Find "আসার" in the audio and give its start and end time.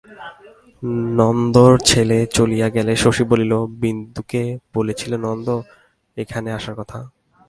6.53-6.75